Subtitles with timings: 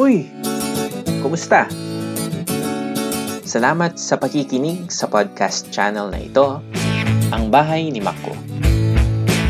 [0.00, 0.32] Uy!
[1.20, 1.68] Kumusta?
[3.44, 6.64] Salamat sa pakikinig sa podcast channel na ito,
[7.28, 8.32] Ang Bahay ni Mako.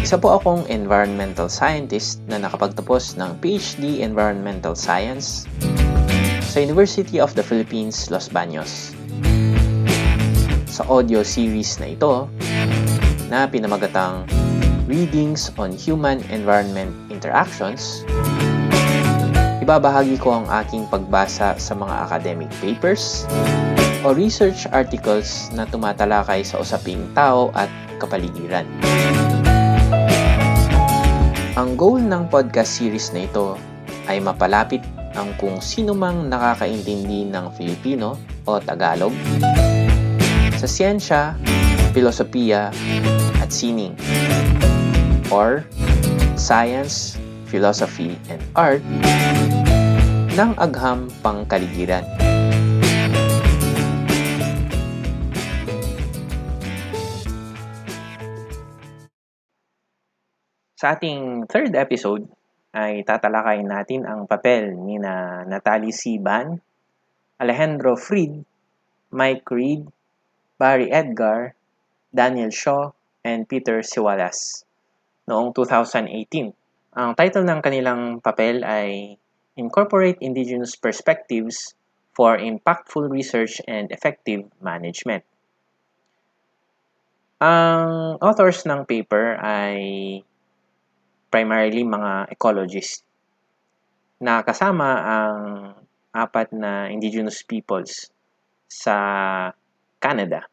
[0.03, 5.47] Isa po akong environmental scientist na nakapagtapos ng PhD Environmental Science
[6.43, 8.91] sa University of the Philippines, Los Baños.
[10.67, 12.27] Sa audio series na ito,
[13.31, 14.27] na pinamagatang
[14.91, 18.03] Readings on Human-Environment Interactions,
[19.71, 23.23] ibabahagi ko ang aking pagbasa sa mga academic papers
[24.03, 27.71] o research articles na tumatalakay sa usaping tao at
[28.03, 28.67] kapaligiran.
[31.55, 33.55] Ang goal ng podcast series na ito
[34.11, 34.83] ay mapalapit
[35.15, 38.19] ang kung sino mang nakakaintindi ng Filipino
[38.51, 39.15] o Tagalog
[40.59, 41.39] sa siyensya,
[41.95, 42.75] filosofiya,
[43.39, 43.95] at sining
[45.31, 45.63] or
[46.35, 47.15] science,
[47.47, 48.83] philosophy, and art
[50.39, 52.07] ng agham pangkaligiran.
[60.79, 62.25] Sa ating third episode
[62.73, 66.63] ay tatalakayin natin ang papel ni na Natalie Siban,
[67.37, 68.47] Alejandro Fried,
[69.11, 69.91] Mike Reed,
[70.57, 71.59] Barry Edgar,
[72.15, 72.95] Daniel Shaw,
[73.27, 74.65] and Peter Siwalas
[75.27, 76.55] noong 2018.
[76.97, 79.21] Ang title ng kanilang papel ay
[79.61, 81.77] Incorporate Indigenous Perspectives
[82.17, 85.21] for Impactful Research and Effective Management.
[87.45, 89.77] Ang authors ng paper ay
[91.29, 93.05] primarily mga ecologists
[94.21, 95.39] na kasama ang
[96.13, 98.11] apat na indigenous peoples
[98.67, 98.97] sa
[100.03, 100.45] Canada.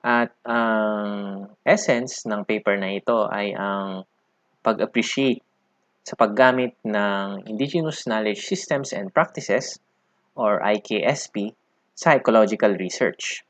[0.00, 1.08] At ang
[1.62, 4.04] essence ng paper na ito ay ang
[4.60, 5.45] pag-appreciate
[6.06, 9.82] sa paggamit ng Indigenous Knowledge Systems and Practices
[10.38, 11.50] or IKSP
[11.98, 13.42] sa ecological research.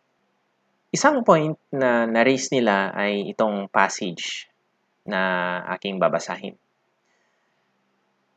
[0.89, 4.49] Isang point na na-raise nila ay itong passage
[5.05, 6.57] na aking babasahin.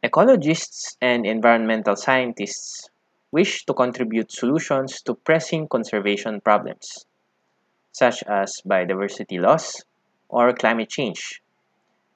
[0.04, 2.92] Ecologists and environmental scientists
[3.32, 7.08] wish to contribute solutions to pressing conservation problems,
[7.96, 9.80] such as biodiversity loss
[10.28, 11.40] or climate change,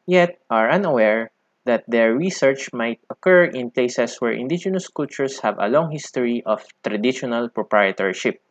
[0.03, 1.32] yet are unaware
[1.65, 6.63] that their research might occur in places where indigenous cultures have a long history of
[6.83, 8.41] traditional proprietorship,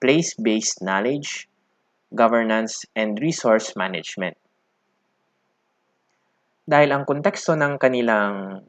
[0.00, 1.48] place based knowledge,
[2.14, 4.36] governance, and resource management.
[6.64, 8.64] Dahil ang konteksto ng kanilang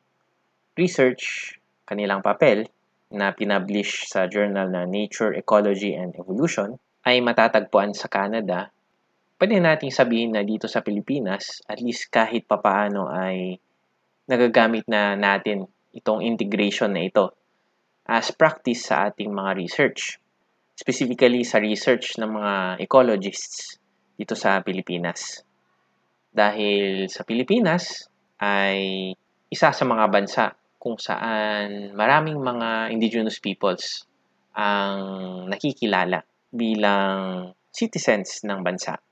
[0.75, 2.67] research, kanilang papel
[3.13, 6.75] na pinablish sa journal na Nature, Ecology, and Evolution
[7.05, 8.73] ay matatagpuan sa Canada,
[9.43, 13.59] pwede nating sabihin na dito sa Pilipinas, at least kahit papaano ay
[14.23, 17.35] nagagamit na natin itong integration na ito
[18.07, 20.15] as practice sa ating mga research.
[20.79, 22.53] Specifically sa research ng mga
[22.87, 23.83] ecologists
[24.15, 25.43] dito sa Pilipinas.
[26.31, 28.07] Dahil sa Pilipinas
[28.39, 29.11] ay
[29.51, 34.07] isa sa mga bansa kung saan maraming mga indigenous peoples
[34.55, 35.03] ang
[35.51, 39.03] nakikilala bilang citizens ng bansa.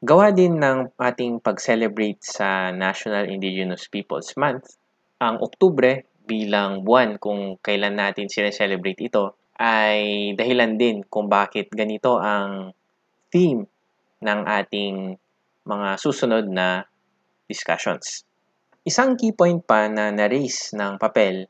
[0.00, 4.80] Gawa din ng ating pag-celebrate sa National Indigenous Peoples Month,
[5.20, 12.16] ang Oktubre bilang buwan kung kailan natin sineselebrate ito ay dahilan din kung bakit ganito
[12.16, 12.72] ang
[13.28, 13.68] theme
[14.24, 15.20] ng ating
[15.68, 16.80] mga susunod na
[17.44, 18.24] discussions.
[18.88, 21.44] Isang key point pa na na-raise ng papel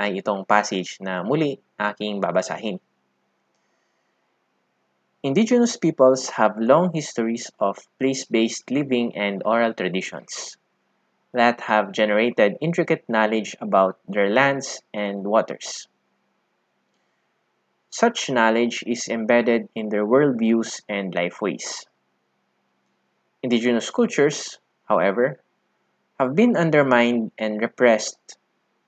[0.00, 2.80] ay itong passage na muli aking babasahin.
[5.22, 10.58] Indigenous peoples have long histories of place-based living and oral traditions
[11.32, 15.88] that have generated intricate knowledge about their lands and waters.
[17.90, 21.86] Such knowledge is embedded in their worldviews and lifeways.
[23.42, 24.58] Indigenous cultures,
[24.88, 25.42] however,
[26.18, 28.38] have been undermined and repressed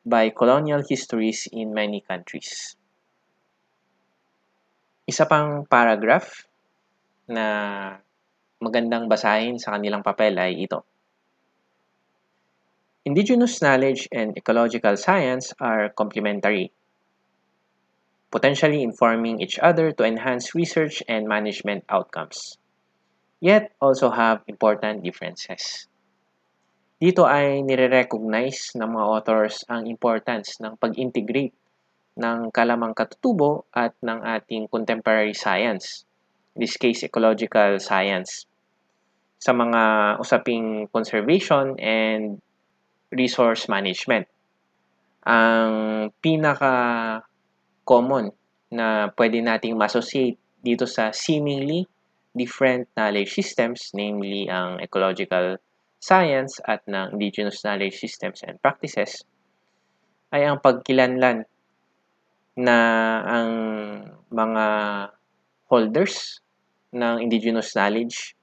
[0.07, 2.77] by colonial histories in many countries.
[5.03, 6.47] Isa pang paragraph
[7.27, 7.47] na
[8.63, 10.87] magandang basahin sa kanilang papel ay ito.
[13.03, 16.71] Indigenous knowledge and ecological science are complementary,
[18.31, 22.63] potentially informing each other to enhance research and management outcomes,
[23.43, 25.91] yet also have important differences.
[27.03, 31.59] Dito ay nire-recognize ng mga authors ang importance ng pag-integrate
[32.17, 36.05] ng kalamang katutubo at ng ating contemporary science,
[36.57, 38.45] in this case, ecological science,
[39.43, 39.83] sa mga
[40.23, 42.39] usaping conservation and
[43.11, 44.29] resource management.
[45.27, 45.73] Ang
[46.23, 46.75] pinaka
[47.83, 48.31] common
[48.73, 51.85] na pwede nating ma-associate dito sa seemingly
[52.33, 55.61] different knowledge systems, namely ang ecological
[56.03, 59.23] science at ng indigenous knowledge systems and practices,
[60.33, 61.45] ay ang pagkilanlan
[62.57, 62.79] na
[63.25, 63.53] ang
[64.29, 64.67] mga
[65.73, 66.41] holders
[66.93, 68.37] ng indigenous knowledge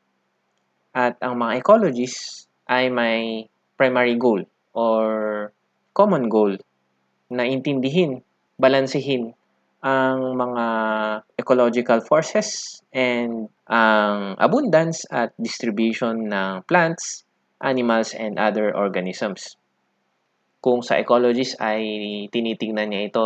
[0.97, 3.45] at ang mga ecologists ay may
[3.77, 4.41] primary goal
[4.73, 5.49] or
[5.93, 6.57] common goal
[7.29, 8.25] na intindihin,
[8.57, 9.37] balansehin
[9.79, 10.65] ang mga
[11.39, 17.23] ecological forces and ang abundance at distribution ng plants,
[17.63, 19.55] animals, and other organisms.
[20.59, 21.81] Kung sa ecologist ay
[22.27, 23.23] tinitingnan niya ito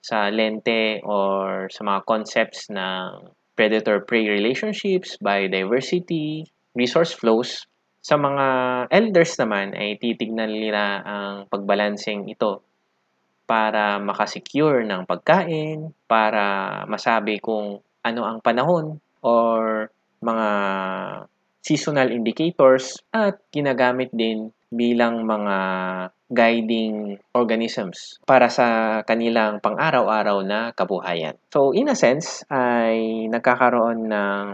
[0.00, 6.46] sa lente or sa mga concepts ng predator-prey relationships, biodiversity,
[6.78, 7.66] resource flows,
[7.98, 8.46] sa mga
[8.94, 12.62] elders naman ay titignan nila ang pagbalancing ito
[13.48, 19.90] para makasecure ng pagkain, para masabi kung ano ang panahon or
[20.22, 20.48] mga
[21.64, 25.58] seasonal indicators at ginagamit din bilang mga
[26.28, 31.40] guiding organisms para sa kanilang pang-araw-araw na kabuhayan.
[31.48, 34.46] So in a sense ay nagkakaroon ng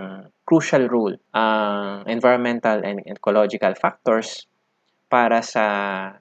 [0.47, 4.47] crucial role ang environmental and ecological factors
[5.11, 5.67] para sa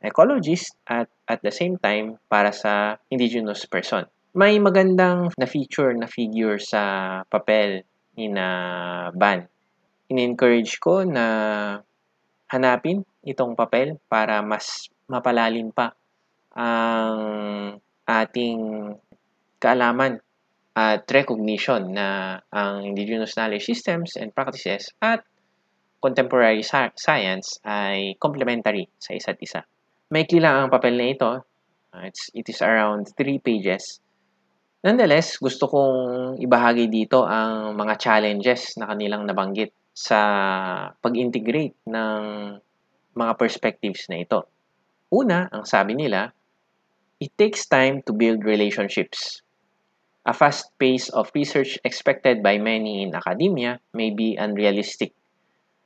[0.01, 4.09] ecologist at at the same time para sa indigenous person.
[4.33, 7.85] May magandang na feature na figure sa papel
[8.17, 8.47] ni na
[9.13, 9.45] Ban.
[10.09, 11.25] In-encourage ko na
[12.49, 15.95] hanapin itong papel para mas mapalalim pa
[16.53, 17.17] ang
[18.03, 18.59] ating
[19.57, 20.19] kaalaman
[20.73, 25.23] at recognition na ang indigenous knowledge systems and practices at
[26.03, 26.65] contemporary
[26.99, 29.63] science ay complementary sa isa't isa.
[30.11, 31.31] Maikli lang ang papel na ito.
[32.03, 34.03] It's, it is around 3 pages.
[34.83, 40.19] Nonetheless, gusto kong ibahagi dito ang mga challenges na kanilang nabanggit sa
[40.99, 42.21] pag-integrate ng
[43.13, 44.45] mga perspectives na ito.
[45.13, 46.33] Una, ang sabi nila,
[47.21, 49.45] it takes time to build relationships.
[50.25, 55.13] A fast pace of research expected by many in academia may be unrealistic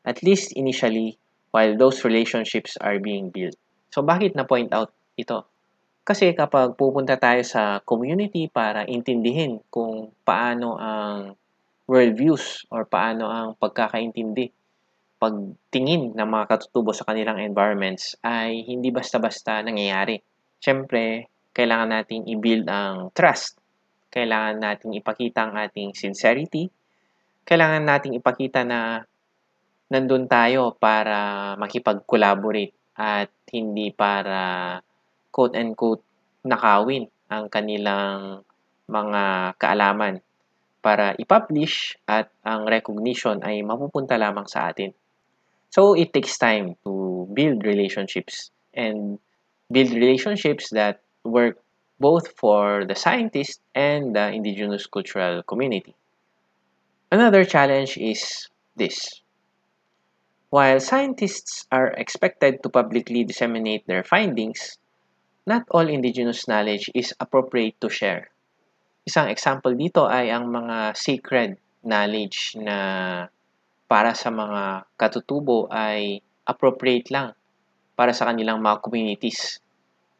[0.07, 1.19] at least initially,
[1.51, 3.59] while those relationships are being built.
[3.91, 5.43] So, bakit na-point out ito?
[6.07, 11.35] Kasi kapag pupunta tayo sa community para intindihin kung paano ang
[11.83, 14.47] worldviews or paano ang pagkakaintindi,
[15.17, 20.21] pagtingin ng mga katutubo sa kanilang environments ay hindi basta-basta nangyayari.
[20.61, 23.57] Siyempre, kailangan nating i-build ang trust.
[24.13, 26.69] Kailangan nating ipakita ang ating sincerity.
[27.41, 29.01] Kailangan nating ipakita na
[29.89, 34.77] nandun tayo para makipag-collaborate at hindi para
[35.33, 36.05] quote-unquote
[36.45, 38.41] nakawin ang kanilang
[38.87, 40.21] mga kaalaman
[40.79, 44.93] para i-publish at ang recognition ay mapupunta lamang sa atin.
[45.69, 49.19] So, it takes time to build relationships and
[49.71, 51.59] build relationships that work
[51.99, 55.95] both for the scientist and the indigenous cultural community.
[57.11, 59.21] Another challenge is this.
[60.49, 64.77] While scientists are expected to publicly disseminate their findings,
[65.45, 68.29] not all indigenous knowledge is appropriate to share.
[69.07, 73.27] Isang example dito ay ang mga sacred knowledge na
[73.87, 77.31] para sa mga katutubo ay appropriate lang
[77.95, 79.63] para sa kanilang mga communities.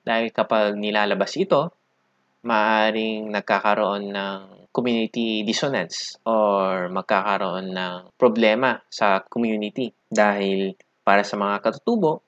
[0.02, 1.70] Dahil kapag nilalabas ito,
[2.48, 4.40] maaring nagkakaroon ng
[4.72, 12.24] community dissonance or magkakaroon ng problema sa community dahil para sa mga katutubo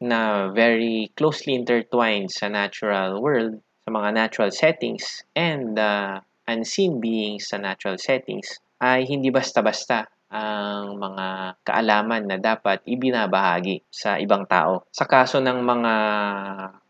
[0.00, 7.02] na very closely intertwined sa natural world, sa mga natural settings and the uh, unseen
[7.02, 14.42] beings sa natural settings ay hindi basta-basta ang mga kaalaman na dapat ibinabahagi sa ibang
[14.50, 14.82] tao.
[14.90, 15.94] Sa kaso ng mga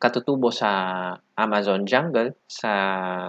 [0.00, 0.71] katutubo sa
[1.37, 2.73] Amazon jungle sa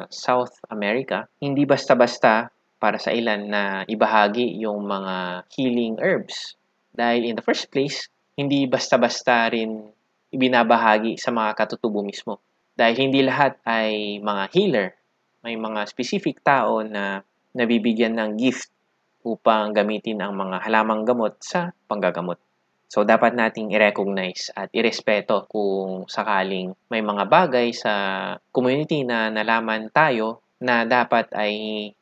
[0.08, 2.48] South America, hindi basta-basta
[2.78, 6.56] para sa ilan na ibahagi yung mga healing herbs.
[6.94, 9.92] Dahil in the first place, hindi basta-basta rin
[10.32, 12.40] ibinabahagi sa mga katutubo mismo.
[12.78, 14.88] Dahil hindi lahat ay mga healer.
[15.42, 17.26] May mga specific tao na
[17.58, 18.70] nabibigyan ng gift
[19.36, 22.40] upang gamitin ang mga halamang gamot sa panggagamot.
[22.88, 27.94] So, dapat nating i-recognize at irespeto kung sakaling may mga bagay sa
[28.56, 31.52] community na nalaman tayo na dapat ay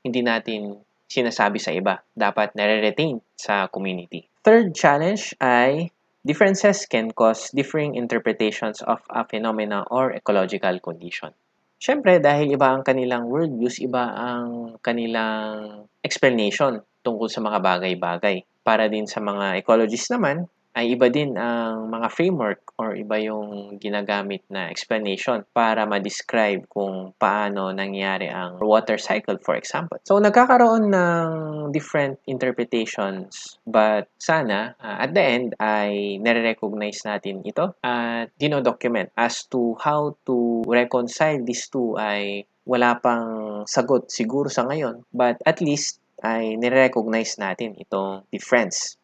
[0.06, 0.78] hindi natin
[1.10, 2.06] sinasabi sa iba.
[2.14, 4.30] Dapat nare-retain sa community.
[4.46, 5.90] Third challenge ay
[6.26, 11.30] Differences can cause differing interpretations of a phenomena or ecological condition.
[11.78, 18.42] Siyempre, dahil iba ang kanilang worldviews, iba ang kanilang explanation tungkol sa mga bagay-bagay.
[18.66, 23.80] Para din sa mga ecologists naman, ay iba din ang mga framework or iba yung
[23.80, 29.96] ginagamit na explanation para ma-describe kung paano nangyari ang water cycle, for example.
[30.04, 31.32] So, nagkakaroon ng
[31.72, 39.48] different interpretations but sana, uh, at the end, ay nare-recognize natin ito at dino-document as
[39.48, 45.62] to how to reconcile these two ay wala pang sagot siguro sa ngayon but at
[45.62, 48.96] least ay nire-recognize natin itong difference.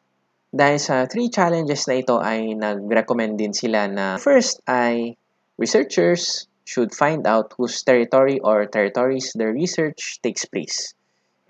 [0.51, 5.15] Dahil sa three challenges na ito ay nag-recommend din sila na first ay
[5.55, 10.95] researchers should find out whose territory or territories their research takes place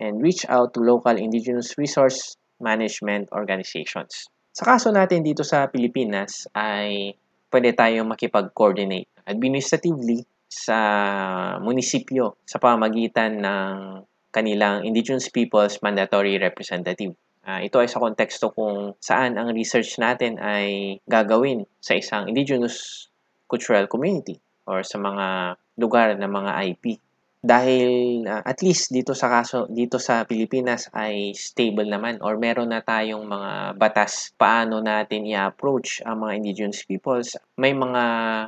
[0.02, 4.30] and reach out to local indigenous resource management organizations.
[4.54, 7.14] Sa kaso natin dito sa Pilipinas ay
[7.52, 10.78] pwede tayong makipag-coordinate administratively sa
[11.64, 13.74] munisipyo sa pamagitan ng
[14.32, 17.14] kanilang indigenous peoples mandatory representative.
[17.42, 23.10] Uh, ito ay sa konteksto kung saan ang research natin ay gagawin sa isang indigenous
[23.50, 24.38] cultural community
[24.70, 27.02] or sa mga lugar ng mga IP.
[27.42, 32.70] Dahil uh, at least dito sa kaso dito sa Pilipinas ay stable naman or meron
[32.70, 37.34] na tayong mga batas paano natin i-approach ang mga indigenous peoples.
[37.58, 38.04] May mga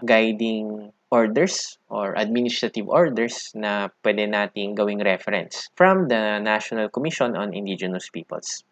[0.05, 7.53] guiding orders or administrative orders na pwede nating gawing reference from the National Commission on
[7.53, 8.65] Indigenous Peoples.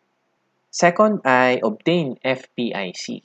[0.74, 3.22] Second ay obtain FPIC.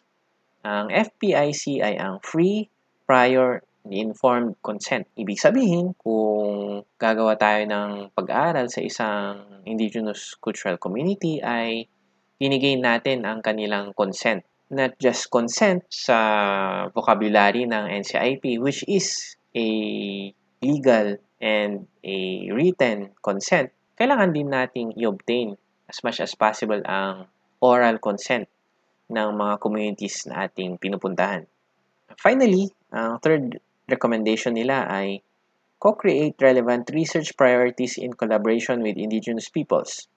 [0.68, 2.68] Ang FPIC ay ang Free
[3.08, 5.06] Prior Informed Consent.
[5.14, 11.86] Ibig sabihin, kung gagawa tayo ng pag-aaral sa isang indigenous cultural community ay
[12.36, 14.42] binigay natin ang kanilang consent.
[14.66, 16.18] Not just consent sa
[16.90, 19.66] vocabulary ng NCIP which is a
[20.58, 22.16] legal and a
[22.50, 23.70] written consent.
[23.94, 25.54] Kailangan din nating i-obtain
[25.86, 27.30] as much as possible ang
[27.62, 28.50] oral consent
[29.06, 31.46] ng mga communities na ating pinupuntahan.
[32.18, 35.22] Finally, ang third recommendation nila ay
[35.78, 40.10] co-create relevant research priorities in collaboration with indigenous peoples.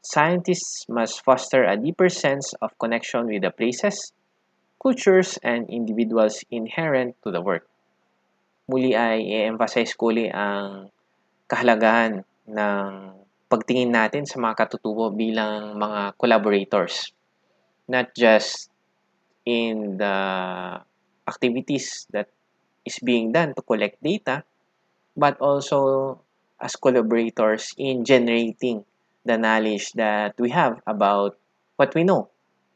[0.00, 4.16] Scientists must foster a deeper sense of connection with the places,
[4.80, 7.68] cultures, and individuals inherent to the work.
[8.64, 10.88] Muli ay i-emphasize ko uli ang
[11.44, 12.88] kahalagahan ng
[13.52, 17.12] pagtingin natin sa mga katutubo bilang mga collaborators.
[17.84, 18.72] Not just
[19.44, 20.16] in the
[21.28, 22.32] activities that
[22.88, 24.48] is being done to collect data,
[25.12, 26.16] but also
[26.56, 28.88] as collaborators in generating
[29.24, 31.36] the knowledge that we have about
[31.76, 32.30] what we know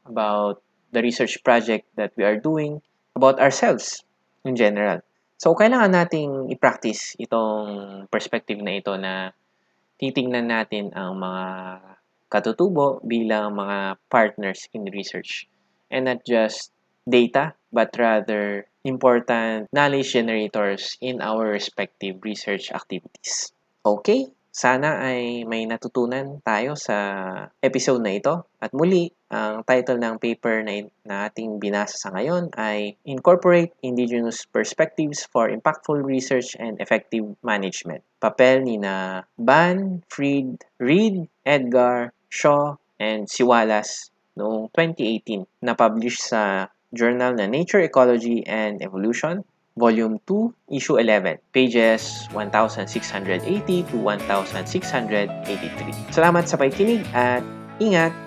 [0.05, 0.61] about
[0.93, 2.81] the research project that we are doing,
[3.15, 4.05] about ourselves
[4.45, 5.01] in general.
[5.35, 9.35] So, kailangan nating i-practice itong perspective na ito na
[9.99, 11.45] titingnan natin ang mga
[12.31, 15.49] katutubo bilang mga partners in research.
[15.91, 16.71] And not just
[17.05, 23.51] data, but rather important knowledge generators in our respective research activities.
[23.85, 26.95] Okay, sana ay may natutunan tayo sa
[27.59, 28.47] episode na ito.
[28.63, 34.47] At muli, ang title ng paper na, na ating binasa sa ngayon ay Incorporate Indigenous
[34.47, 37.99] Perspectives for Impactful Research and Effective Management.
[38.23, 44.07] Papel ni na Ban, Fried, Reed, Edgar, Shaw, and Siwalas
[44.39, 49.43] noong 2018 na publish sa journal na Nature Ecology and Evolution
[49.75, 56.15] Volume 2, Issue 11, pages 1680 to 1683.
[56.15, 57.43] Salamat sa pakikinig at
[57.83, 58.24] ingat!